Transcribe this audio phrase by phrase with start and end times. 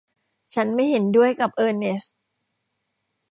[0.53, 2.13] ฉันไม่เห็นด้วยกับเออร์เนสท์